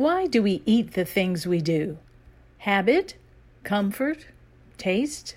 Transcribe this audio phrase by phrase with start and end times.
[0.00, 1.98] Why do we eat the things we do?
[2.60, 3.16] Habit?
[3.64, 4.28] Comfort?
[4.78, 5.36] Taste?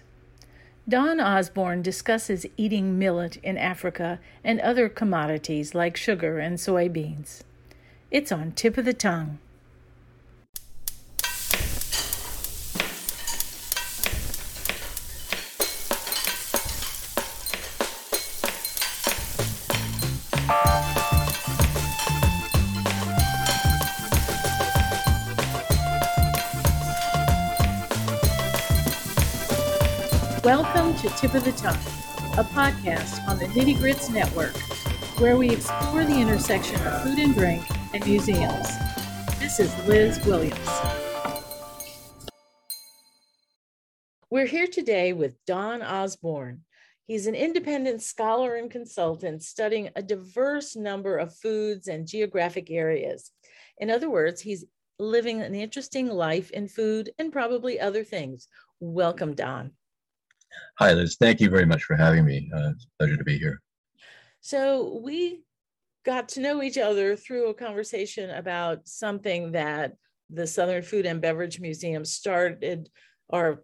[0.87, 7.41] Don Osborne discusses eating millet in Africa and other commodities like sugar and soybeans.
[8.09, 9.37] It's on tip of the tongue.
[31.23, 31.79] Tip of the Tongue,
[32.37, 34.57] a podcast on the Nitty Grits Network,
[35.21, 37.63] where we explore the intersection of food and drink
[37.93, 38.67] and museums.
[39.39, 40.67] This is Liz Williams.
[44.29, 46.63] We're here today with Don Osborne.
[47.07, 53.31] He's an independent scholar and consultant studying a diverse number of foods and geographic areas.
[53.77, 54.65] In other words, he's
[54.99, 58.49] living an interesting life in food and probably other things.
[58.81, 59.71] Welcome, Don.
[60.79, 61.17] Hi, Liz.
[61.19, 62.49] Thank you very much for having me.
[62.53, 63.61] Uh, it's a pleasure to be here.
[64.41, 65.43] So, we
[66.05, 69.93] got to know each other through a conversation about something that
[70.29, 72.89] the Southern Food and Beverage Museum started
[73.29, 73.63] or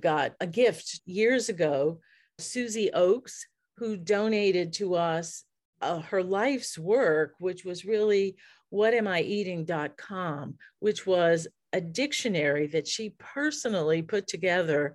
[0.00, 2.00] got a gift years ago.
[2.38, 3.46] Susie Oakes,
[3.76, 5.44] who donated to us
[5.82, 8.36] uh, her life's work, which was really
[8.72, 14.94] whatamiEating.com, which was a dictionary that she personally put together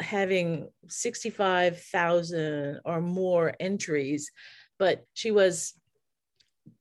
[0.00, 4.30] having 65,000 or more entries,
[4.78, 5.74] but she was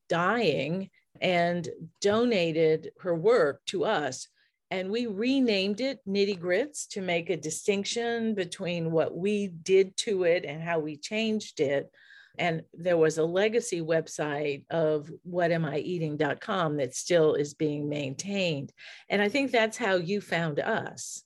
[0.10, 0.90] dying
[1.22, 1.70] and
[2.02, 4.28] donated her work to us.
[4.72, 10.24] And we renamed it Nitty Grits to make a distinction between what we did to
[10.24, 11.92] it and how we changed it.
[12.40, 18.72] And there was a legacy website of whatamiEating.com that still is being maintained.
[19.10, 21.24] And I think that's how you found us.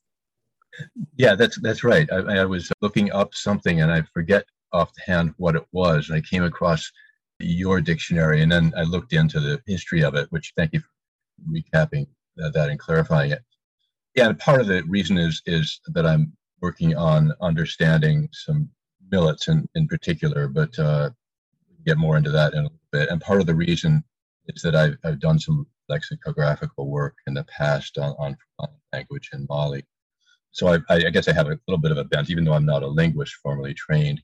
[1.18, 2.12] Yeah, that's that's right.
[2.12, 6.22] I, I, was looking up something and I forget offhand what it was, and I
[6.22, 6.92] came across
[7.40, 10.28] your dictionary, and then I looked into the history of it.
[10.32, 10.90] Which thank you for
[11.50, 12.08] recapping
[12.38, 13.44] that and clarifying it.
[14.16, 18.70] Yeah, part of the reason is is that I'm working on understanding some
[19.12, 21.10] millets in in particular, but uh,
[21.86, 23.10] get more into that in a little bit.
[23.10, 24.04] And part of the reason
[24.48, 29.46] is that I've I've done some lexicographical work in the past on, on language in
[29.50, 29.86] Mali
[30.58, 32.66] so I, I, guess I have a little bit of a bent, even though I'm
[32.66, 34.20] not a linguist formally trained.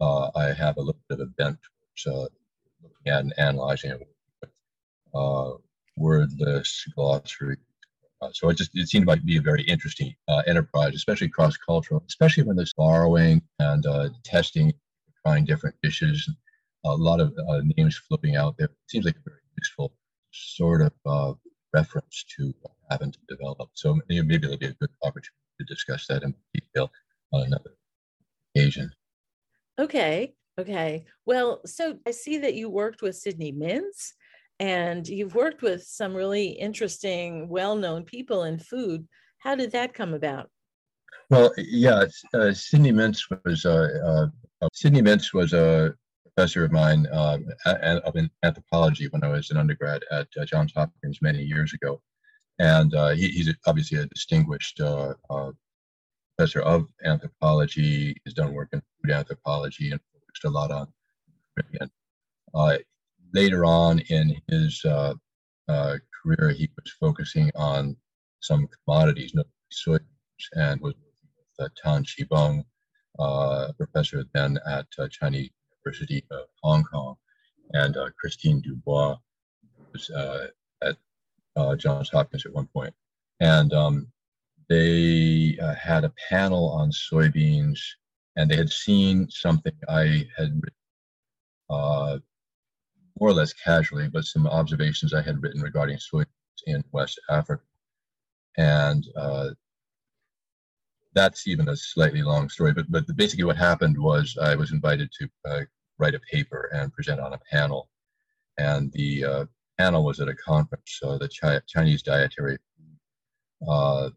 [0.00, 2.28] Uh, I have a little bit of a bent towards uh,
[2.82, 4.08] looking at and analyzing it
[5.14, 5.52] uh,
[5.96, 7.58] wordless glossary.
[8.20, 11.56] Uh, so it just it seemed like be a very interesting uh, enterprise, especially cross
[11.56, 14.72] cultural, especially when there's borrowing and uh, testing,
[15.24, 16.28] trying different dishes.
[16.84, 17.32] A lot of
[17.76, 18.66] names flipping out there.
[18.66, 19.92] It seems like a very useful
[20.32, 21.36] sort of
[21.72, 22.52] reference to
[22.90, 23.70] happened to develop.
[23.74, 26.90] So maybe it'll be a good opportunity to discuss that in detail
[27.32, 27.70] on another
[28.54, 28.90] occasion.
[29.78, 30.34] Okay.
[30.58, 31.04] Okay.
[31.26, 34.12] Well, so I see that you worked with Sidney Mintz
[34.58, 39.06] and you've worked with some really interesting, well known people in food.
[39.38, 40.50] How did that come about?
[41.28, 44.28] Well, yeah, uh, Sidney Mintz was uh,
[44.62, 47.38] uh, Sidney Mintz was a professor of mine uh,
[48.04, 52.00] of anthropology when I was an undergrad at uh, Johns Hopkins many years ago,
[52.58, 55.50] and uh, he, he's obviously a distinguished uh, uh,
[56.36, 58.16] professor of anthropology.
[58.24, 60.88] He's done work in food anthropology and focused a lot on.
[62.54, 62.78] Uh,
[63.34, 65.14] later on in his uh,
[65.68, 67.96] uh, career, he was focusing on
[68.40, 72.64] some commodities, notably soybeans, and was working with Tan Chee-Beng,
[73.18, 75.50] a professor then at Chinese
[75.84, 77.16] University of Hong Kong,
[77.72, 79.16] and Christine Du Bois
[79.92, 80.10] was
[81.56, 82.94] uh, Johns Hopkins at one point,
[83.40, 84.08] and um,
[84.68, 87.78] they uh, had a panel on soybeans,
[88.36, 90.70] and they had seen something I had written,
[91.70, 92.18] uh,
[93.18, 96.26] more or less casually, but some observations I had written regarding soybeans
[96.66, 97.62] in West Africa,
[98.56, 99.50] and uh,
[101.14, 102.72] that's even a slightly long story.
[102.72, 105.60] But but basically, what happened was I was invited to uh,
[105.98, 107.88] write a paper and present on a panel,
[108.58, 109.44] and the uh,
[109.78, 112.58] panel was at a conference, uh, the Chi- Chinese Dietary
[113.68, 114.10] uh,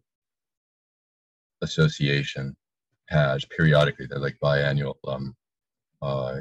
[1.62, 2.56] Association
[3.10, 5.36] has periodically, they're like biannual, um,
[6.02, 6.36] uh,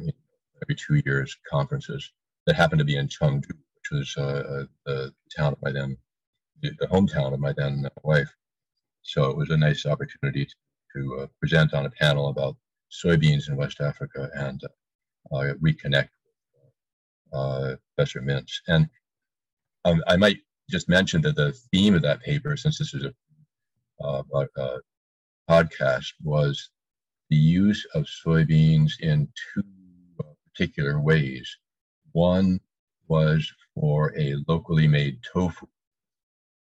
[0.62, 2.12] every two years conferences
[2.46, 5.96] that happen to be in Chengdu, which was uh, uh, the town of my then,
[6.62, 8.32] the hometown of my then wife.
[9.02, 10.54] So it was a nice opportunity to,
[10.94, 12.56] to uh, present on a panel about
[12.90, 14.60] soybeans in West Africa and
[15.32, 16.08] reconnect
[17.32, 18.60] uh, Professor Mintz.
[18.68, 18.88] And
[19.84, 20.38] um, I might
[20.70, 23.14] just mention that the theme of that paper, since this is a,
[24.04, 24.22] uh,
[24.56, 24.78] a
[25.48, 26.70] podcast, was
[27.30, 29.62] the use of soybeans in two
[30.54, 31.56] particular ways.
[32.12, 32.60] One
[33.08, 35.66] was for a locally made tofu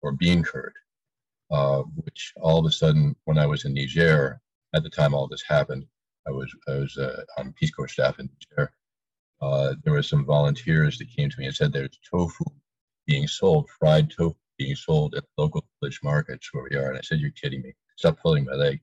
[0.03, 0.75] or bean curd,
[1.51, 4.41] uh, which all of a sudden, when I was in Niger,
[4.75, 5.87] at the time all this happened,
[6.27, 8.73] I was I was uh, on Peace Corps staff in Niger.
[9.41, 12.45] Uh, there were some volunteers that came to me and said there's tofu
[13.07, 16.91] being sold, fried tofu being sold at local village markets where we are.
[16.91, 17.73] And I said, You're kidding me.
[17.97, 18.81] Stop pulling my leg.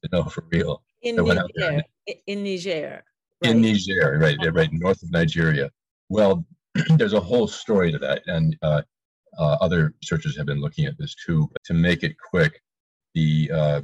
[0.00, 0.82] Said, no, for real.
[1.02, 1.82] In Niger.
[2.26, 3.02] In Niger.
[3.42, 3.50] Right.
[3.50, 5.70] In Niger, right, right, north of Nigeria.
[6.08, 6.44] Well,
[6.96, 8.22] there's a whole story to that.
[8.26, 8.82] And uh,
[9.38, 11.48] uh, other researchers have been looking at this too.
[11.52, 12.60] But to make it quick,
[13.14, 13.80] the uh,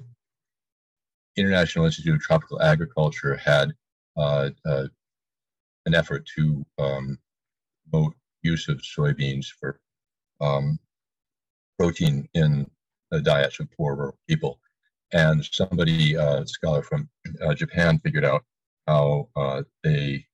[1.36, 3.72] International Institute of Tropical Agriculture had
[4.16, 4.86] uh, uh,
[5.86, 7.18] an effort to um,
[7.90, 9.80] promote use of soybeans for
[10.40, 10.78] um,
[11.78, 12.70] protein in
[13.10, 14.60] the diets of poor people.
[15.12, 17.08] And somebody, uh, a scholar from
[17.42, 18.44] uh, Japan, figured out
[18.86, 20.24] how uh, they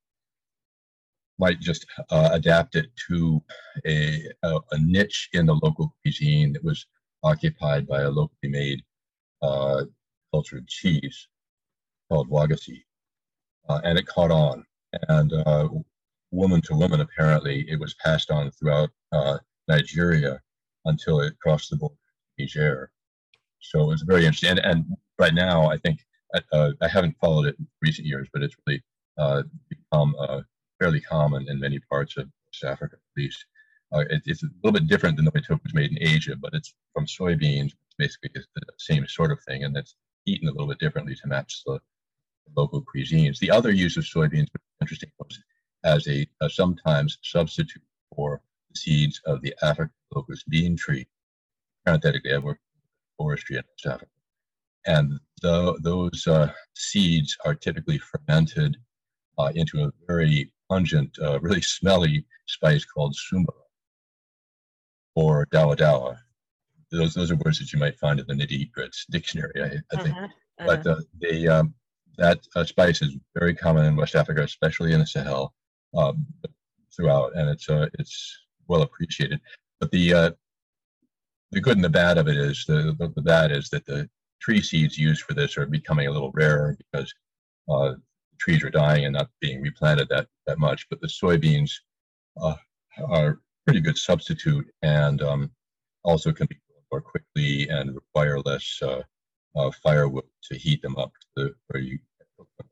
[1.38, 3.42] might just uh, adapt it to
[3.86, 6.86] a, a, a, niche in the local cuisine that was
[7.22, 8.82] occupied by a locally made
[9.42, 9.84] uh,
[10.32, 11.28] cultured cheese
[12.10, 12.82] called wagashi.
[13.68, 14.64] Uh, and it caught on.
[15.08, 15.32] And
[16.30, 18.90] woman to woman, apparently, it was passed on throughout
[19.68, 20.40] Nigeria
[20.84, 22.90] until it crossed the border to Niger.
[23.60, 24.50] So it was very interesting.
[24.50, 24.84] And, and
[25.18, 26.00] right now, I think
[26.52, 28.82] uh, I haven't followed it in recent years, but it's really
[29.18, 30.42] uh, become uh,
[30.78, 33.44] fairly common in many parts of West Africa, at least.
[33.94, 36.36] Uh, it, it's a little bit different than the way tofu was made in Asia,
[36.36, 37.72] but it's from soybeans.
[37.98, 39.94] Basically it's the same sort of thing, and it's
[40.26, 41.80] eaten a little bit differently to match the
[42.56, 43.38] local cuisines.
[43.38, 44.48] The other use of soybeans,
[44.80, 45.38] interesting, was
[45.86, 47.82] as a, a sometimes substitute
[48.14, 51.06] for the seeds of the African locust bean tree.
[51.84, 52.58] Parenthetically, I work
[53.16, 54.10] forestry in West Africa.
[54.86, 58.76] And the, those uh, seeds are typically fermented
[59.38, 63.54] uh, into a very pungent, uh, really smelly spice called sumba
[65.14, 66.18] or dawa dawa.
[66.90, 70.02] Those, those are words that you might find in the nitty grits dictionary, I, I
[70.02, 70.16] think.
[70.16, 70.66] Uh-huh, uh-huh.
[70.66, 71.74] But uh, they, um,
[72.18, 75.52] that uh, spice is very common in West Africa, especially in the Sahel,
[75.94, 76.26] um,
[76.94, 78.38] throughout, and it's uh, it's
[78.68, 79.40] well appreciated.
[79.80, 80.30] But the uh,
[81.52, 84.08] the good and the bad of it is the, the, the bad is that the
[84.40, 87.12] tree seeds used for this are becoming a little rarer because
[87.68, 87.94] uh,
[88.38, 90.86] trees are dying and not being replanted that that much.
[90.88, 91.72] But the soybeans
[92.40, 92.56] uh,
[93.08, 95.50] are a pretty good substitute and um,
[96.04, 96.56] also can be
[96.92, 99.02] more quickly and require less uh,
[99.56, 101.98] uh firewood to heat them up to where you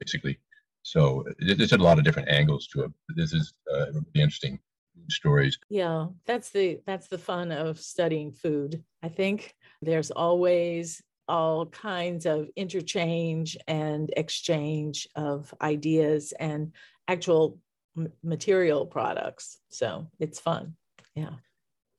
[0.00, 0.38] basically.
[0.84, 2.92] So there's a lot of different angles to it.
[3.16, 4.60] This is uh, really interesting
[5.08, 5.58] stories.
[5.70, 8.84] Yeah, that's the that's the fun of studying food.
[9.02, 16.72] I think there's always all kinds of interchange and exchange of ideas and
[17.08, 17.58] actual
[17.96, 19.60] m- material products.
[19.70, 20.76] So it's fun.
[21.14, 21.36] Yeah.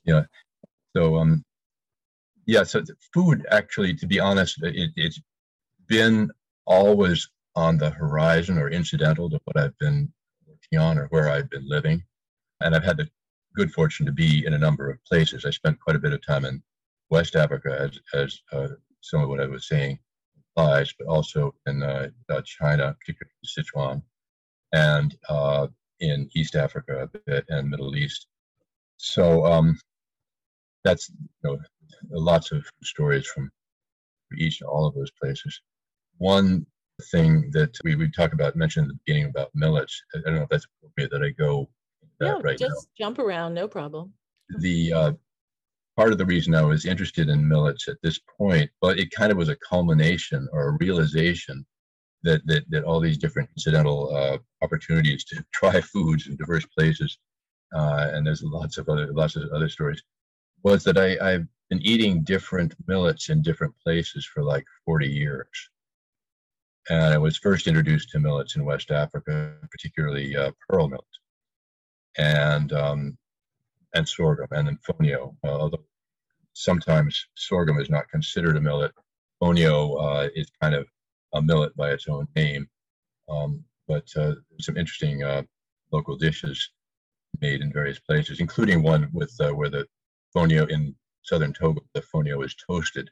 [0.06, 0.26] Yeah.
[0.96, 1.44] So um
[2.46, 2.84] yeah, so
[3.16, 5.20] food actually to be honest it, it's
[5.88, 6.30] been
[6.68, 10.12] always on the horizon or incidental to what I've been
[10.48, 12.04] working on or where I've been living
[12.62, 13.10] and I've had the
[13.56, 15.46] good fortune to be in a number of places.
[15.46, 16.62] I spent quite a bit of time in
[17.10, 20.00] West Africa, as, as uh, some of what I was saying
[20.58, 24.02] implies, but also in uh, uh, China, particularly Sichuan,
[24.74, 25.68] and uh,
[26.00, 28.28] in East Africa a bit and Middle East.
[28.98, 29.80] So um,
[30.84, 31.60] that's you know,
[32.12, 33.50] lots of stories from
[34.38, 35.62] each and all of those places.
[36.18, 36.66] One
[37.04, 40.02] thing that we, we talk about, mentioned at the beginning about millets.
[40.16, 41.70] I don't know if that's appropriate that I go
[42.20, 43.06] no, right just now.
[43.06, 44.14] jump around, no problem.
[44.60, 45.12] The uh,
[45.98, 49.32] part of the reason I was interested in millets at this point, but it kind
[49.32, 51.66] of was a culmination or a realization
[52.24, 57.18] that that, that all these different incidental uh, opportunities to try foods in diverse places,
[57.76, 60.02] uh, and there's lots of other lots of other stories,
[60.64, 65.48] was that I, I've been eating different millets in different places for like 40 years.
[66.90, 71.04] And I was first introduced to millets in West Africa, particularly uh, pearl millet
[72.18, 73.18] and um,
[73.94, 75.36] and sorghum and then fonio.
[75.44, 75.84] Uh, although
[76.54, 78.92] sometimes sorghum is not considered a millet,
[79.42, 80.88] fonio uh, is kind of
[81.34, 82.68] a millet by its own name.
[83.30, 85.44] Um, but uh, some interesting uh,
[85.92, 86.70] local dishes
[87.42, 89.86] made in various places, including one with uh, where the
[90.36, 93.10] fonio in southern Togo, the fonio is toasted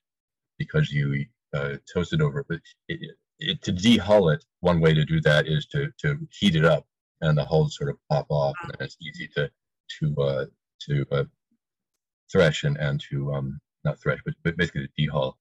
[0.58, 2.46] because you uh, toast it over.
[2.88, 3.00] It,
[3.44, 6.86] it, to dehull it, one way to do that is to to heat it up
[7.22, 9.50] and the hulls sort of pop off, and it's easy to
[10.00, 10.46] to uh,
[10.82, 11.24] to uh,
[12.32, 15.38] thresh and, and to um, not thresh, but, but basically to dehull.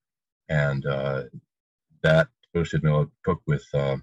[0.49, 1.25] And uh,
[2.03, 3.97] that toasted millet cooked with uh,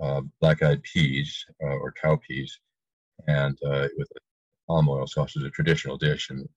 [0.00, 2.50] uh, black-eyed peas uh, or cowpeas
[3.26, 4.08] and uh, with
[4.66, 6.48] palm oil sauce is a traditional dish in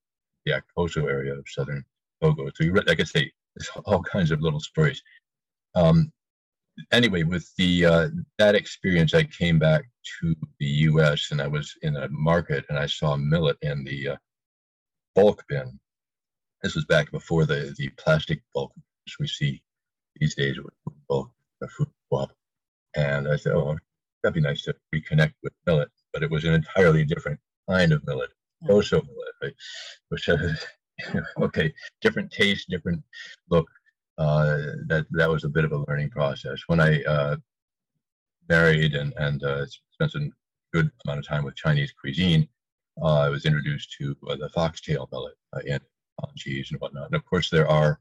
[0.46, 1.84] the Akposo area of southern
[2.22, 2.50] Togo.
[2.56, 5.02] So you, read, like I say, there's all kinds of little stories.
[5.76, 6.12] Um,
[6.92, 9.84] anyway, with the uh, that experience, I came back
[10.22, 11.32] to the U.S.
[11.32, 14.16] and I was in a market and I saw millet in the uh,
[15.16, 15.80] bulk bin.
[16.62, 18.72] This was back before the the plastic bulk
[19.06, 19.62] which we see
[20.20, 20.74] these days with
[21.08, 21.32] bulk
[21.68, 22.32] food swap.
[22.96, 23.78] And I said, oh,
[24.22, 27.40] that'd be nice to reconnect with millet, but it was an entirely different
[27.70, 28.30] kind of millet,
[28.64, 28.68] mm.
[28.68, 29.54] millet, right?
[30.10, 30.66] which has
[31.42, 33.02] okay, different taste, different
[33.50, 33.68] look.
[34.18, 36.62] Uh, that that was a bit of a learning process.
[36.68, 37.38] When I uh,
[38.48, 40.30] married and and uh, spent a
[40.72, 42.48] good amount of time with Chinese cuisine,
[43.02, 45.80] uh, I was introduced to uh, the foxtail millet uh, in
[46.36, 47.08] cheese and whatnot.
[47.08, 48.00] And of course, there are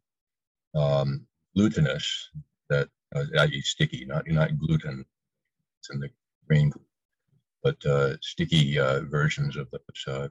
[0.75, 2.31] um, glutinous
[2.69, 3.61] that uh, i.e.
[3.63, 5.05] sticky, not not gluten.
[5.81, 6.11] It's in the
[6.47, 6.73] grain,
[7.63, 10.29] but uh, sticky uh, versions of those uh,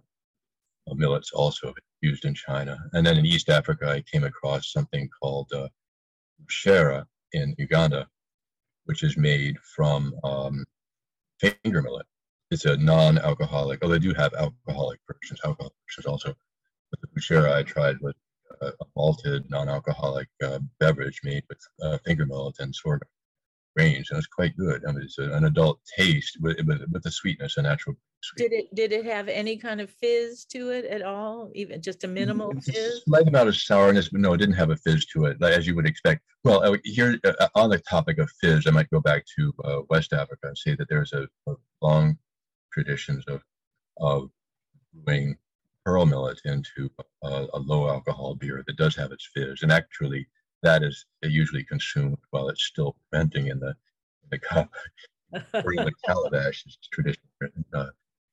[0.88, 2.78] millets also used in China.
[2.94, 5.68] And then in East Africa, I came across something called uh,
[6.48, 8.08] shera in Uganda,
[8.86, 10.66] which is made from um,
[11.40, 12.06] finger millet.
[12.50, 16.36] It's a non-alcoholic, although they do have alcoholic versions, alcoholic versions also.
[16.90, 18.14] But the bushera I tried was
[18.62, 23.08] a, malted non-alcoholic uh, beverage made with uh, finger millet and sorghum
[23.76, 24.84] grains, and it's quite good.
[24.88, 27.96] I mean, it's an adult taste with, with, with the sweetness, a natural.
[28.24, 28.50] Sweet.
[28.50, 31.50] Did it did it have any kind of fizz to it at all?
[31.56, 33.04] Even just a minimal fizz?
[33.06, 35.76] Slight amount of sourness, but no, it didn't have a fizz to it, as you
[35.76, 36.22] would expect.
[36.44, 39.82] Well, uh, here uh, on the topic of fizz, I might go back to uh,
[39.90, 42.18] West Africa and say that there's a, a long
[42.72, 43.42] traditions of
[44.00, 44.30] of
[44.94, 45.38] brewing
[45.86, 46.90] pearl millet into
[47.24, 49.64] a, a, low alcohol beer that does have its fizz.
[49.64, 50.28] And actually,
[50.64, 54.70] that is usually consumed while it's still fermenting in the, in the cup.
[55.64, 57.28] Bring the calabash is traditional.
[57.74, 57.88] Uh,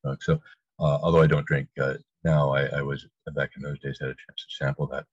[0.05, 0.33] uh, so,
[0.79, 4.09] uh, although I don't drink uh, now, I, I, was back in those days had
[4.09, 5.05] a chance to sample that.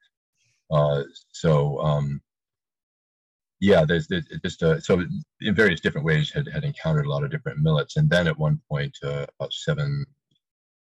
[0.71, 2.21] Uh, so, um,
[3.61, 5.05] yeah, there's, there's just uh, so
[5.41, 8.39] in various different ways had, had encountered a lot of different millets, and then at
[8.39, 10.05] one point about seven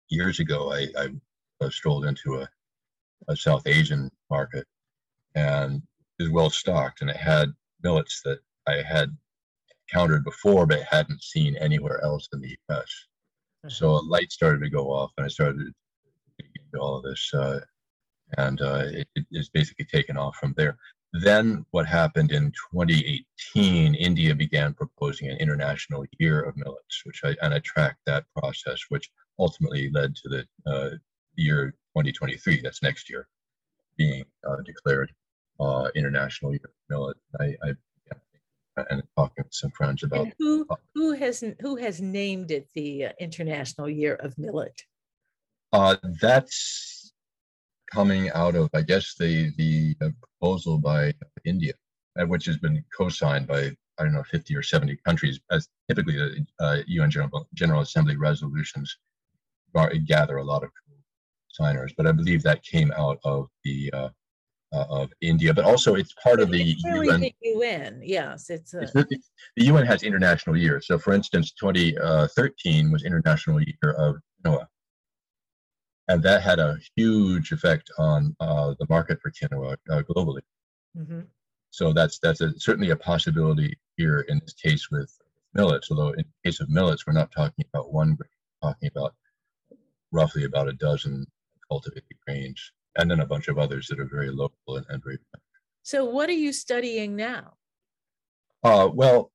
[0.08, 1.08] years ago, I, I
[1.60, 2.48] uh, strolled into a,
[3.28, 4.66] a South Asian market
[5.34, 5.82] and
[6.18, 9.16] is well stocked and it had millets that I had
[9.88, 13.06] encountered before but hadn't seen anywhere else in the US.
[13.64, 13.68] Mm-hmm.
[13.70, 17.32] So a light started to go off and I started to get all of this
[17.34, 17.60] uh,
[18.36, 20.76] and uh, it, it's basically taken off from there.
[21.14, 27.34] Then what happened in 2018, India began proposing an international year of millets, which I,
[27.40, 30.90] and I tracked that process, which ultimately led to the uh,
[31.36, 33.26] year 2023, that's next year,
[33.96, 35.10] being uh, declared
[35.60, 37.16] uh, International Year of Millet.
[37.40, 37.74] I, I
[38.06, 42.68] yeah, and talking with some friends about and who who has who has named it
[42.74, 44.82] the uh, International Year of Millet.
[45.72, 47.12] Uh, that's
[47.92, 51.12] coming out of, I guess, the the uh, proposal by
[51.44, 51.74] India,
[52.18, 56.16] uh, which has been co-signed by I don't know 50 or 70 countries, as typically
[56.16, 58.96] the uh, UN General, General Assembly resolutions
[60.06, 60.70] gather a lot of
[61.50, 63.92] signers, but I believe that came out of the
[64.72, 67.20] uh, uh, of India, but also it's part of the UN.
[67.20, 68.80] The UN, yes, it's, a...
[68.80, 69.06] it's the,
[69.56, 70.86] the, UN has international years.
[70.86, 74.66] So, for instance, 2013 was International Year of Quinoa,
[76.08, 80.42] and that had a huge effect on uh, the market for quinoa uh, globally.
[80.96, 81.20] Mm-hmm.
[81.70, 85.10] So that's that's a, certainly a possibility here in this case with
[85.54, 85.90] millets.
[85.90, 88.30] Although in the case of millets, we're not talking about one grain,
[88.62, 89.14] we're talking about
[90.12, 91.26] roughly about a dozen
[91.70, 95.18] cultivated grains, and then a bunch of others that are very local and, and very.
[95.82, 97.54] So, what are you studying now?
[98.62, 99.30] Uh, well,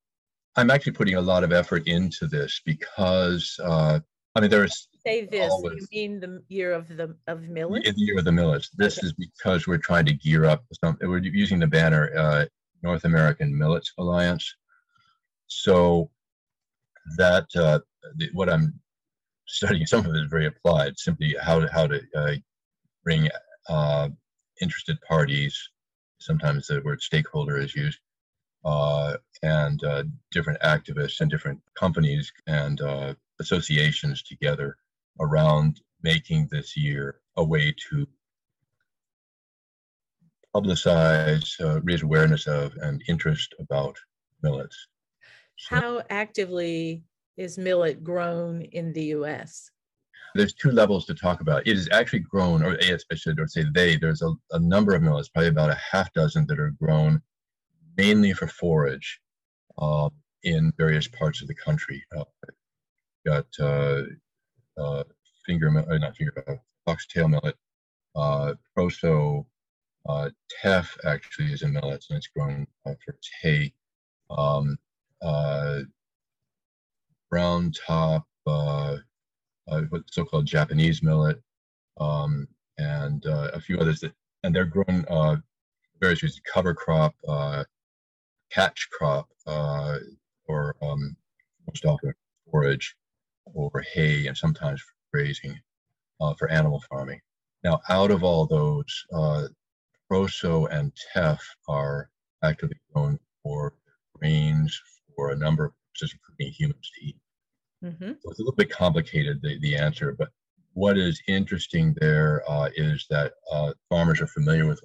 [0.55, 3.99] I'm actually putting a lot of effort into this because uh,
[4.35, 5.51] I mean there's say this.
[5.51, 7.89] Always, you mean the year of the of millets?
[7.89, 8.69] The year of the millets.
[8.77, 9.07] This okay.
[9.07, 10.63] is because we're trying to gear up.
[10.83, 12.45] Some, we're using the banner uh,
[12.83, 14.55] North American Millets Alliance.
[15.47, 16.09] So
[17.17, 17.79] that uh,
[18.17, 18.79] the, what I'm
[19.47, 22.33] studying some of it is very applied, simply how to, how to uh,
[23.03, 23.29] bring
[23.69, 24.09] uh,
[24.61, 25.69] interested parties,
[26.19, 27.99] sometimes the word stakeholder is used,
[28.65, 34.77] uh, and uh, different activists and different companies and uh, associations together
[35.19, 38.07] around making this year a way to
[40.55, 43.97] publicize, uh, raise awareness of, and interest about
[44.43, 44.87] millets.
[45.57, 47.03] So, How actively
[47.37, 49.71] is millet grown in the U.S.?
[50.35, 51.67] There's two levels to talk about.
[51.67, 53.97] It is actually grown, or I should or say they.
[53.97, 57.21] There's a, a number of millets, probably about a half dozen that are grown
[57.97, 59.19] mainly for forage
[59.77, 60.09] uh,
[60.43, 62.03] in various parts of the country.
[62.15, 62.23] Uh,
[63.25, 64.01] got uh,
[64.77, 65.03] uh
[65.45, 67.55] finger, uh, not finger, uh, foxtail millet,
[68.15, 69.45] uh, proso,
[70.07, 73.73] uh, teff actually is a millet and it's grown uh, for hay.
[74.29, 74.77] Um,
[75.21, 75.81] uh,
[77.29, 78.97] brown top, uh,
[80.11, 81.41] so-called Japanese millet,
[81.99, 85.37] um, and uh, a few others that, and they're grown uh,
[85.99, 87.63] various reasons, cover crop, uh,
[88.51, 89.97] catch crop, uh,
[90.47, 91.15] or um,
[91.67, 92.13] most often
[92.49, 92.95] forage,
[93.45, 95.57] or hay, and sometimes grazing
[96.19, 97.21] uh, for animal farming.
[97.63, 99.47] Now, out of all those, uh,
[100.11, 102.09] proso and teff are
[102.43, 103.73] actively grown for
[104.15, 104.79] grains
[105.15, 107.17] for a number of purposes, including humans to eat.
[107.83, 108.11] Mm-hmm.
[108.21, 110.29] So it's a little bit complicated, the, the answer, but
[110.73, 114.81] what is interesting there uh, is that uh, farmers are familiar with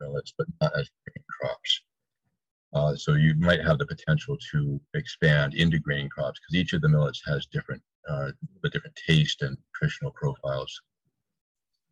[0.00, 1.80] millets, but not as grain crops.
[2.72, 6.80] Uh, so you might have the potential to expand into grain crops because each of
[6.80, 8.30] the millets has different, uh,
[8.72, 10.80] different taste and nutritional profiles.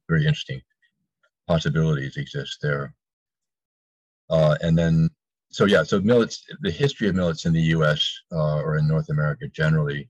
[0.08, 0.62] Very interesting
[1.46, 2.94] possibilities exist there.
[4.30, 5.08] Uh, and then,
[5.50, 8.20] so yeah, so millets, the history of millets in the U.S.
[8.32, 10.08] Uh, or in North America generally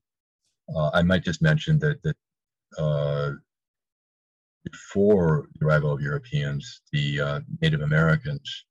[0.74, 2.16] uh, I might just mention that that
[2.78, 3.32] uh,
[4.64, 8.64] before the arrival of Europeans, the uh, Native Americans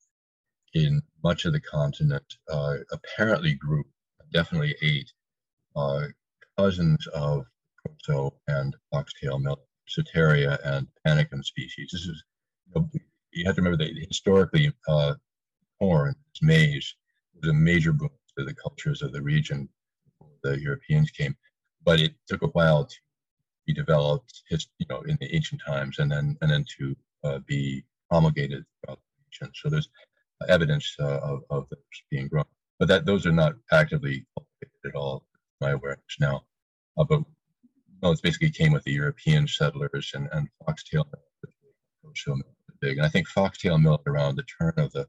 [0.74, 3.84] in much of the continent uh, apparently grew,
[4.34, 5.12] definitely ate
[5.76, 6.06] uh,
[6.58, 7.46] cousins of
[7.80, 11.90] proso and foxtail millet, Setaria and panicum species.
[11.92, 12.24] This is
[13.32, 15.14] you, have to remember that historically uh,
[15.80, 16.96] corn, maize,
[17.40, 19.70] was a major boon to the cultures of the region
[20.06, 21.36] before the Europeans came
[21.88, 22.96] but it took a while to
[23.66, 27.82] be developed, you know, in the ancient times, and then and then to uh, be
[28.10, 29.54] promulgated throughout the region.
[29.56, 29.90] So there's
[30.50, 31.68] evidence uh, of, of
[32.12, 32.44] being grown,
[32.78, 35.26] but that those are not actively cultivated at all,
[35.62, 36.44] my awareness now.
[36.98, 37.22] Uh, but
[38.02, 41.24] well, it basically came with the European settlers and, and foxtail millet
[42.82, 42.98] big.
[42.98, 45.08] And I think foxtail millet around the turn of the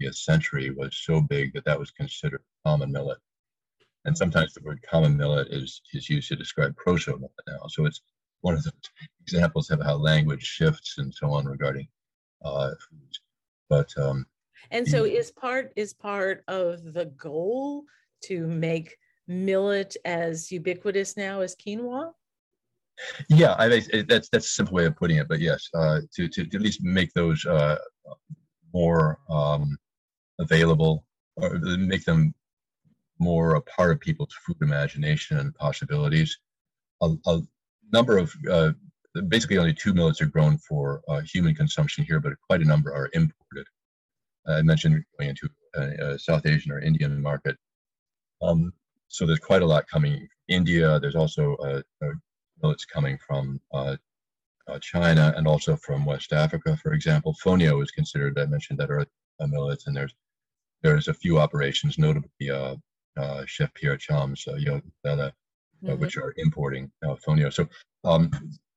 [0.00, 3.18] 20th century was so big that that was considered common millet
[4.04, 7.60] and sometimes the word common millet is, is used to describe proso millet now.
[7.68, 8.02] So it's
[8.42, 8.72] one of the
[9.22, 11.88] examples of how language shifts and so on regarding
[12.44, 13.20] uh, foods.
[13.70, 14.26] But um,
[14.70, 17.84] and so is part is part of the goal
[18.24, 22.12] to make millet as ubiquitous now as quinoa.
[23.28, 23.68] Yeah, I,
[24.08, 25.28] that's that's a simple way of putting it.
[25.28, 27.76] But yes, uh, to, to, to at least make those uh,
[28.72, 29.76] more um,
[30.38, 31.04] available
[31.36, 32.34] or make them
[33.18, 36.38] more a part of people's food imagination and possibilities.
[37.02, 37.40] A, a
[37.92, 38.72] number of, uh,
[39.28, 42.92] basically only two millets are grown for uh, human consumption here, but quite a number
[42.92, 43.66] are imported.
[44.46, 47.56] I mentioned going into a, South Asian or Indian market.
[48.42, 48.72] Um,
[49.08, 50.28] so there's quite a lot coming.
[50.48, 51.82] India, there's also uh,
[52.62, 53.96] millets coming from uh,
[54.68, 57.34] uh, China and also from West Africa, for example.
[57.42, 59.08] Fonio is considered, I mentioned that earlier,
[59.40, 60.14] a millet, and there's
[60.82, 62.76] there's a few operations, notably uh,
[63.46, 64.82] Chef Pierre Thiam's uh, Yoga
[65.84, 66.00] uh, mm-hmm.
[66.00, 67.52] which are importing uh, Fonio.
[67.52, 67.68] So
[68.04, 68.30] um,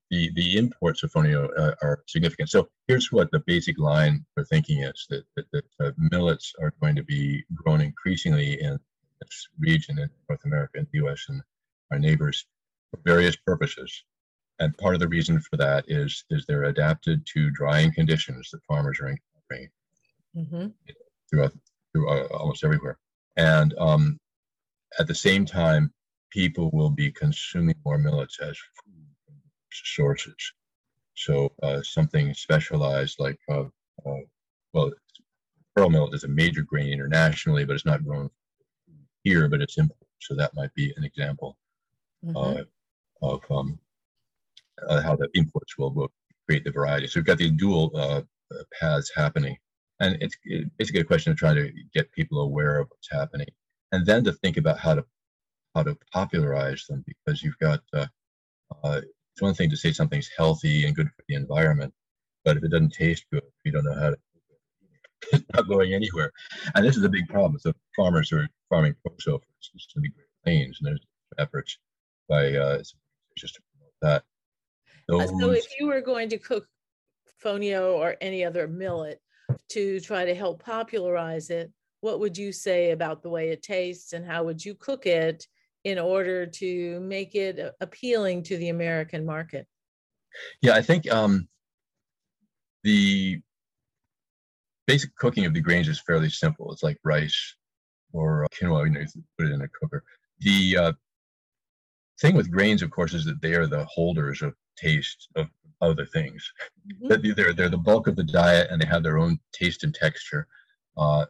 [0.10, 2.50] the the imports of Fonio uh, are significant.
[2.50, 6.74] So here's what the basic line for thinking is: that, that, that uh, millets are
[6.82, 8.80] going to be grown increasingly in
[9.22, 11.26] this region in North America and the U.S.
[11.30, 11.42] and
[11.92, 12.46] our neighbors
[12.92, 14.04] for various purposes.
[14.60, 18.64] And part of the reason for that is is they're adapted to drying conditions that
[18.68, 19.70] farmers are encountering
[20.36, 20.68] mm-hmm.
[21.30, 21.54] throughout
[21.94, 22.98] through uh, almost everywhere.
[23.36, 24.20] And um,
[25.00, 25.92] at the same time,
[26.32, 28.96] people will be consuming more millets as food
[29.72, 30.36] sources.
[31.16, 33.66] So uh, something specialized like, uh,
[34.06, 34.22] uh,
[34.74, 34.92] well,
[35.76, 38.30] pearl millet is a major grain internationally, but it's not grown
[39.24, 40.06] here, but it's imported.
[40.20, 41.58] So that might be an example
[42.26, 42.38] mm-hmm.
[42.38, 42.64] Uh,
[43.24, 43.80] of um,
[44.88, 46.12] uh, how the imports will, will
[46.48, 47.08] create the variety.
[47.08, 48.22] So we've got these dual uh,
[48.80, 49.58] paths happening.
[50.00, 50.36] And it's
[50.78, 53.48] basically a question of trying to get people aware of what's happening
[53.92, 55.06] and then to think about how to
[55.76, 58.08] how to popularize them because you've got uh,
[58.84, 59.02] uh,
[59.38, 61.94] it's one thing to say something's healthy and good for the environment,
[62.44, 64.18] but if it doesn't taste good, you don't know how to.
[65.32, 66.32] It's not going anywhere,
[66.76, 67.60] and this is a big problem.
[67.60, 71.06] So farmers are farming proso, for instance, in the Great Plains, and there's
[71.38, 71.78] efforts
[72.30, 72.78] by uh,
[73.38, 74.24] just to promote that.
[75.08, 75.30] Those...
[75.40, 76.68] So, if you were going to cook
[77.44, 79.22] fonio or any other millet
[79.70, 84.14] to try to help popularize it, what would you say about the way it tastes
[84.14, 85.48] and how would you cook it
[85.84, 89.68] in order to make it appealing to the American market?
[90.62, 91.48] Yeah, I think um,
[92.84, 93.42] the
[94.86, 96.72] basic cooking of the grains is fairly simple.
[96.72, 97.56] It's like rice
[98.14, 100.04] or uh, quinoa, you know, you put it in a cooker.
[100.40, 100.94] The uh,
[102.20, 105.48] thing with grains, of course, is that they are the holders of taste of
[105.82, 106.52] other things.
[107.04, 107.32] Mm-hmm.
[107.36, 110.48] They're, they're the bulk of the diet and they have their own taste and texture.
[110.98, 111.26] Uh,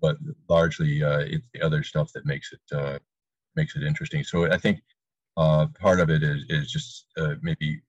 [0.00, 0.16] but
[0.48, 2.98] largely, uh, it's the other stuff that makes it uh,
[3.56, 4.24] makes it interesting.
[4.24, 4.80] So I think
[5.36, 7.80] uh, part of it is is just uh, maybe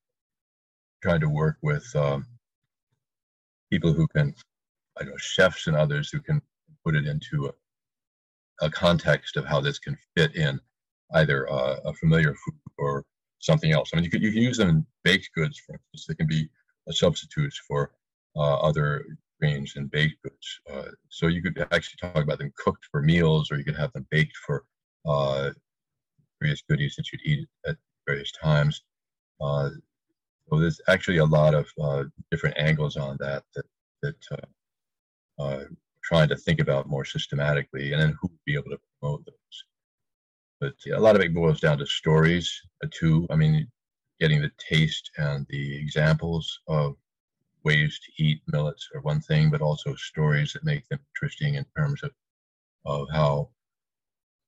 [1.02, 2.26] trying to work with um,
[3.72, 4.34] people who can,
[5.00, 6.41] I know, chefs and others who can
[6.86, 10.60] put it into a, a context of how this can fit in
[11.13, 13.06] either a familiar food or
[13.39, 13.89] something else.
[13.91, 16.06] I mean, you can, you can use them in baked goods, for instance.
[16.08, 16.50] They can be
[16.91, 17.91] substitutes for
[18.36, 19.06] uh, other
[19.41, 20.60] and baked goods.
[20.71, 23.93] Uh, so you could actually talk about them cooked for meals, or you could have
[23.93, 24.63] them baked for
[25.06, 25.52] uh,
[26.41, 27.75] various goodies that you'd eat at
[28.08, 28.82] various times.
[29.41, 29.69] Uh,
[30.49, 33.65] so there's actually a lot of uh, different angles on that that
[34.02, 35.63] that uh, uh,
[36.04, 39.63] trying to think about more systematically, and then who would be able to promote those.
[40.60, 42.52] But yeah, a lot of it boils down to stories
[42.84, 43.28] uh, too.
[43.30, 43.69] I mean,
[44.19, 46.95] getting the taste and the examples of
[47.69, 51.65] ways to eat millets are one thing, but also stories that make them interesting in
[51.77, 52.12] terms of
[52.86, 53.49] of how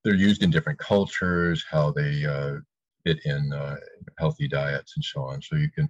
[0.03, 2.55] they're used in different cultures, how they uh,
[3.03, 3.75] fit in uh,
[4.17, 5.41] healthy diets, and so on.
[5.41, 5.87] So you can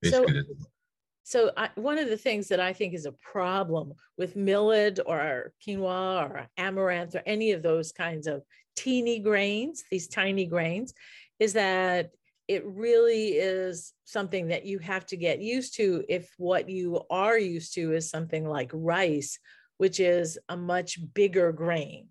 [0.00, 0.34] basically.
[0.34, 0.54] So,
[1.24, 5.52] so I, one of the things that I think is a problem with millet or
[5.62, 8.42] quinoa or amaranth or any of those kinds of
[8.76, 10.94] teeny grains, these tiny grains,
[11.40, 12.12] is that
[12.48, 17.38] it really is something that you have to get used to if what you are
[17.38, 19.38] used to is something like rice,
[19.78, 22.08] which is a much bigger grain.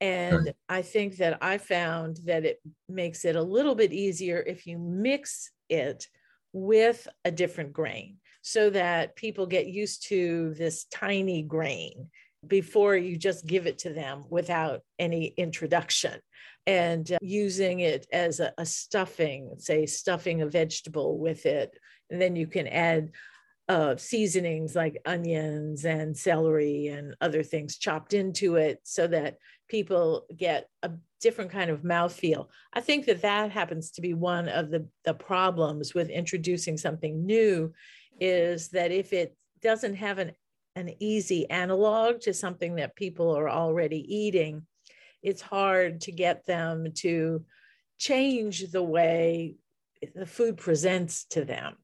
[0.00, 4.66] And I think that I found that it makes it a little bit easier if
[4.66, 6.06] you mix it
[6.52, 12.10] with a different grain so that people get used to this tiny grain
[12.46, 16.20] before you just give it to them without any introduction
[16.66, 21.78] and uh, using it as a, a, stuffing, say stuffing a vegetable with it.
[22.10, 23.12] And then you can add
[23.68, 30.26] uh, seasonings like onions and celery and other things chopped into it so that people
[30.36, 32.48] get a different kind of mouthfeel.
[32.72, 37.26] I think that that happens to be one of the, the problems with introducing something
[37.26, 37.72] new
[38.20, 40.32] is that if it doesn't have an,
[40.76, 44.66] an easy analog to something that people are already eating,
[45.26, 47.44] it's hard to get them to
[47.98, 49.56] change the way
[50.14, 51.74] the food presents to them.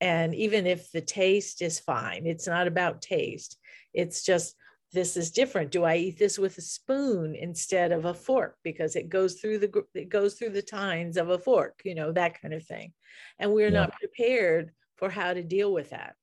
[0.00, 3.58] And even if the taste is fine, it's not about taste.
[3.92, 4.56] It's just
[4.94, 5.72] this is different.
[5.72, 9.58] Do I eat this with a spoon instead of a fork because it goes through
[9.58, 12.94] the it goes through the tines of a fork, you know, that kind of thing.
[13.38, 13.80] And we're yeah.
[13.80, 16.14] not prepared for how to deal with that.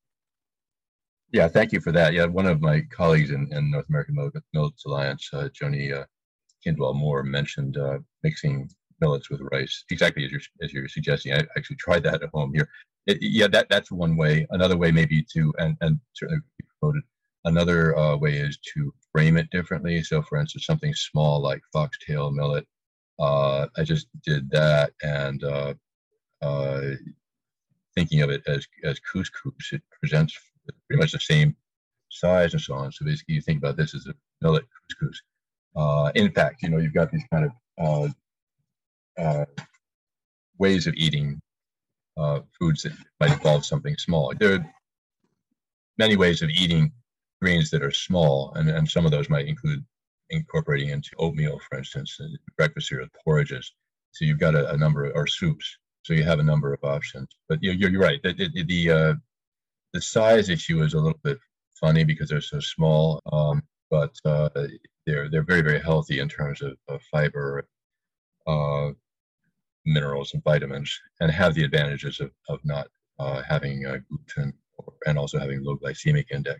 [1.31, 2.13] Yeah, thank you for that.
[2.13, 4.15] Yeah, one of my colleagues in, in North American
[4.53, 6.05] Millets Alliance, uh, Joni uh,
[6.65, 8.69] Kindwall-Moore, mentioned uh, mixing
[9.02, 11.34] millets with rice, exactly as you're as you're suggesting.
[11.34, 12.69] I actually tried that at home here.
[13.08, 14.47] It, yeah, that that's one way.
[14.52, 16.41] Another way maybe to and and certainly
[16.80, 17.04] promoted.
[17.45, 20.02] Another uh, way is to frame it differently.
[20.04, 22.65] So, for instance, something small like foxtail millet.
[23.19, 25.73] Uh, I just did that, and uh,
[26.41, 26.82] uh,
[27.95, 30.38] thinking of it as as couscous, it presents
[30.88, 31.56] pretty much the same
[32.10, 32.91] size and so on.
[32.91, 35.17] So basically, you think about this as a millet couscous.
[35.75, 38.13] Uh, in fact, you know, you've got these kind of
[39.17, 39.45] uh, uh,
[40.57, 41.39] ways of eating
[42.17, 44.33] uh, foods that might involve something small.
[44.39, 44.73] There are
[45.97, 46.91] many ways of eating
[47.41, 49.83] greens that are small, and, and some of those might include
[50.29, 52.19] incorporating into oatmeal, for instance,
[52.57, 53.73] breakfast cereal, porridges.
[54.12, 55.77] So you've got a, a number, of, or soups.
[56.03, 57.27] So you have a number of options.
[57.49, 58.21] But you're, you're right.
[58.23, 59.13] The the, the, uh,
[59.93, 61.39] the size issue is a little bit
[61.79, 64.49] funny because they're so small, um, but uh,
[65.05, 67.67] they're they're very very healthy in terms of, of fiber,
[68.47, 68.91] uh,
[69.85, 72.87] minerals and vitamins, and have the advantages of of not
[73.19, 76.59] uh, having uh, gluten or, and also having low glycemic index.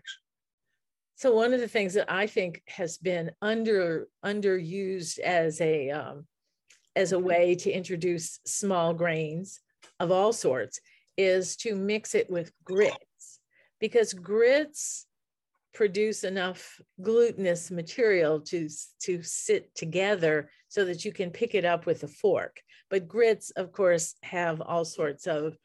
[1.16, 6.26] So one of the things that I think has been under underused as a um,
[6.96, 9.60] as a way to introduce small grains
[10.00, 10.80] of all sorts
[11.16, 13.40] is to mix it with grits
[13.80, 15.06] because grits
[15.74, 18.68] produce enough glutinous material to,
[19.02, 22.60] to sit together so that you can pick it up with a fork.
[22.90, 25.56] But grits, of course, have all sorts of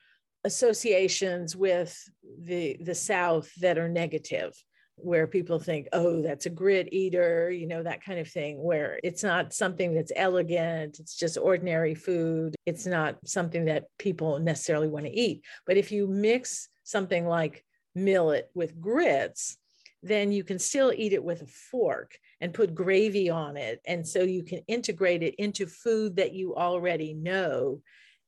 [0.44, 1.98] associations with
[2.42, 4.54] the, the South that are negative,
[4.96, 9.00] where people think, oh, that's a grit eater, you know, that kind of thing, where
[9.04, 12.56] it's not something that's elegant, it's just ordinary food.
[12.66, 15.44] It's not something that people necessarily want to eat.
[15.66, 17.64] But if you mix something like
[17.96, 19.58] millet with grits,
[20.02, 23.82] then you can still eat it with a fork and put gravy on it.
[23.86, 27.82] And so you can integrate it into food that you already know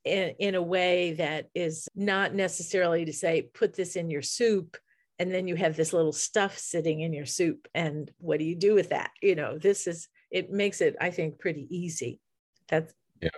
[0.03, 4.77] in, in a way that is not necessarily to say, put this in your soup
[5.21, 7.67] and then you have this little stuff sitting in your soup.
[7.75, 9.11] And what do you do with that?
[9.21, 12.19] You know this is it makes it i think pretty easy.
[12.67, 13.29] That's yeah.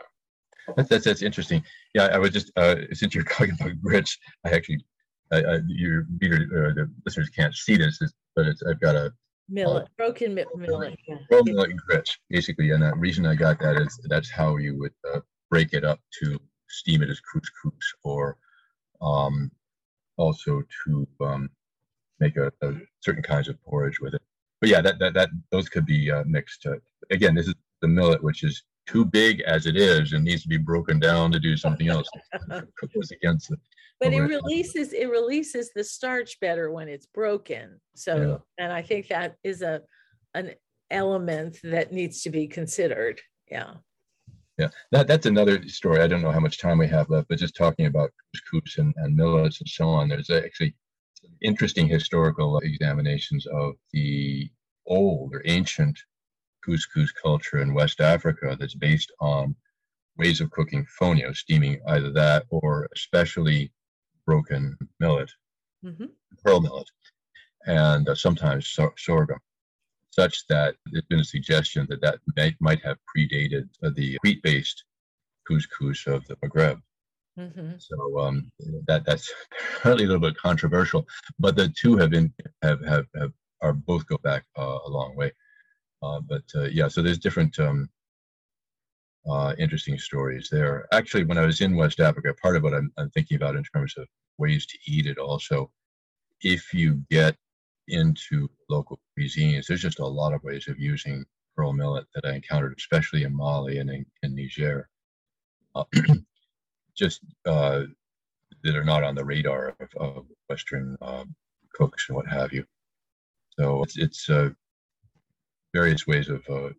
[0.77, 1.61] That's that's, that's interesting.
[1.93, 4.85] Yeah i was just uh since you're talking about grits i actually
[5.33, 7.99] I, I your reader uh, the listeners can't see this
[8.35, 9.11] but it's i've got a
[9.49, 11.17] millet uh, broken mi- millet yeah.
[11.29, 14.93] broken millet grits basically and the reason i got that is that's how you would
[15.13, 15.19] uh,
[15.49, 18.37] break it up to steam it as couscous or
[19.01, 19.51] um
[20.17, 21.49] also to um
[22.23, 24.21] make a, a, certain kinds of porridge with it.
[24.61, 26.65] But yeah, that that, that those could be uh, mixed.
[27.11, 30.47] Again, this is the millet, which is too big as it is and needs to
[30.47, 32.07] be broken down to do something else.
[32.49, 33.59] goes against it.
[34.03, 37.79] But it releases it releases the starch better when it's broken.
[37.95, 38.63] So, yeah.
[38.63, 39.81] and I think that is a
[40.33, 40.51] an
[40.89, 43.21] element that needs to be considered.
[43.49, 43.75] Yeah.
[44.59, 46.01] Yeah, that, that's another story.
[46.01, 48.93] I don't know how much time we have left, but just talking about couscous and,
[48.97, 50.75] and millets and so on, there's actually
[51.41, 54.51] interesting historical examinations of the
[54.85, 55.97] old or ancient
[56.63, 59.55] couscous culture in West Africa that's based on
[60.17, 63.71] ways of cooking fonio, steaming either that or especially
[64.25, 65.31] broken millet,
[65.85, 66.05] mm-hmm.
[66.43, 66.89] pearl millet,
[67.65, 69.39] and uh, sometimes sor- sorghum,
[70.11, 74.83] such that there's been a suggestion that that may, might have predated uh, the wheat-based
[75.49, 76.81] couscous of the Maghreb.
[77.39, 77.71] Mm-hmm.
[77.79, 78.51] So um,
[78.87, 79.31] that that's
[79.77, 81.07] apparently a little bit controversial,
[81.39, 82.31] but the two have been
[82.61, 83.31] have have, have
[83.61, 85.31] are both go back uh, a long way.
[86.03, 87.89] Uh, but uh, yeah, so there's different um,
[89.29, 90.87] uh, interesting stories there.
[90.91, 93.63] Actually, when I was in West Africa, part of what I'm, I'm thinking about in
[93.63, 94.07] terms of
[94.37, 95.71] ways to eat it also,
[96.41, 97.35] if you get
[97.87, 102.33] into local cuisines, there's just a lot of ways of using pearl millet that I
[102.33, 104.89] encountered, especially in Mali and in, in Niger.
[105.75, 105.83] Uh,
[106.95, 107.83] just uh,
[108.63, 111.35] that are not on the radar of, of Western um,
[111.73, 112.65] cooks and what have you.
[113.59, 114.49] So it's it's uh,
[115.73, 116.69] various ways of uh,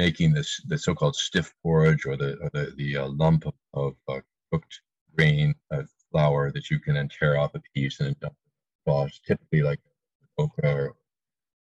[0.00, 3.92] making this the so-called stiff porridge or the or the, the uh, lump of, of
[4.08, 4.80] uh, cooked
[5.16, 5.54] grain
[6.10, 8.34] flour that you can then tear off a piece and dump
[8.86, 9.80] sauce, typically like
[10.38, 10.94] okra or,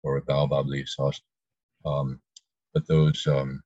[0.04, 1.20] or a baobab leaf sauce.
[1.84, 2.20] Um,
[2.74, 3.60] but those um,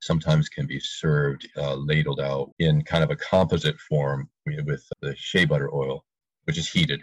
[0.00, 5.14] sometimes can be served uh, ladled out in kind of a composite form with the
[5.16, 6.04] shea butter oil,
[6.44, 7.00] which is heated.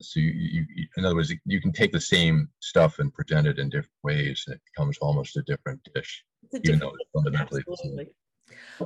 [0.00, 3.58] So you, you, in other words, you can take the same stuff and present it
[3.58, 7.64] in different ways, and it becomes almost a different dish, a even though it's fundamentally
[7.68, 8.10] absolutely.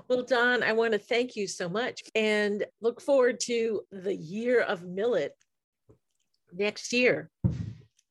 [0.09, 4.63] Well, Don, I want to thank you so much and look forward to the year
[4.63, 5.37] of millet
[6.53, 7.31] next year.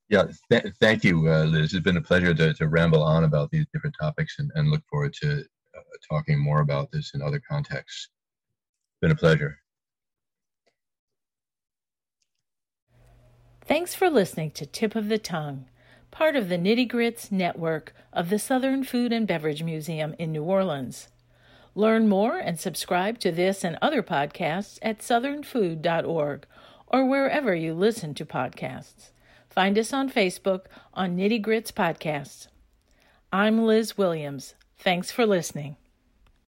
[0.09, 1.73] Yeah, th- thank you, uh, Liz.
[1.73, 4.83] It's been a pleasure to, to ramble on about these different topics and, and look
[4.89, 8.09] forward to uh, talking more about this in other contexts.
[8.09, 9.60] It's been a pleasure.
[13.71, 15.63] Thanks for listening to Tip of the Tongue,
[16.11, 20.43] part of the Nitty Grits network of the Southern Food and Beverage Museum in New
[20.43, 21.07] Orleans.
[21.73, 26.45] Learn more and subscribe to this and other podcasts at southernfood.org
[26.87, 29.11] or wherever you listen to podcasts.
[29.49, 32.47] Find us on Facebook on Nitty Grits Podcasts.
[33.31, 34.53] I'm Liz Williams.
[34.79, 35.77] Thanks for listening.